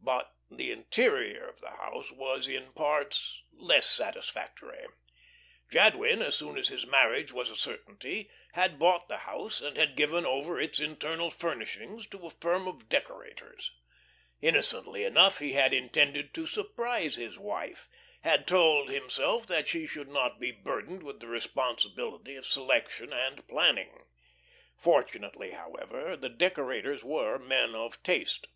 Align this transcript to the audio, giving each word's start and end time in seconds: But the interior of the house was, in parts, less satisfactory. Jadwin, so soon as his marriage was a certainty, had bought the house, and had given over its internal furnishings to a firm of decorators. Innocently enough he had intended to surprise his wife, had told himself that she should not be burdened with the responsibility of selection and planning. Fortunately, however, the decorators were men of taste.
But 0.00 0.34
the 0.50 0.72
interior 0.72 1.48
of 1.48 1.60
the 1.60 1.70
house 1.70 2.10
was, 2.10 2.48
in 2.48 2.72
parts, 2.72 3.44
less 3.52 3.88
satisfactory. 3.88 4.84
Jadwin, 5.70 6.18
so 6.18 6.30
soon 6.30 6.58
as 6.58 6.66
his 6.66 6.84
marriage 6.84 7.30
was 7.30 7.48
a 7.48 7.54
certainty, 7.54 8.28
had 8.54 8.80
bought 8.80 9.06
the 9.08 9.18
house, 9.18 9.60
and 9.60 9.76
had 9.76 9.94
given 9.94 10.26
over 10.26 10.58
its 10.58 10.80
internal 10.80 11.30
furnishings 11.30 12.08
to 12.08 12.26
a 12.26 12.30
firm 12.30 12.66
of 12.66 12.88
decorators. 12.88 13.70
Innocently 14.40 15.04
enough 15.04 15.38
he 15.38 15.52
had 15.52 15.72
intended 15.72 16.34
to 16.34 16.44
surprise 16.48 17.14
his 17.14 17.38
wife, 17.38 17.88
had 18.22 18.48
told 18.48 18.88
himself 18.90 19.46
that 19.46 19.68
she 19.68 19.86
should 19.86 20.08
not 20.08 20.40
be 20.40 20.50
burdened 20.50 21.04
with 21.04 21.20
the 21.20 21.28
responsibility 21.28 22.34
of 22.34 22.48
selection 22.48 23.12
and 23.12 23.46
planning. 23.46 24.06
Fortunately, 24.76 25.52
however, 25.52 26.16
the 26.16 26.28
decorators 26.30 27.04
were 27.04 27.38
men 27.38 27.76
of 27.76 28.02
taste. 28.02 28.48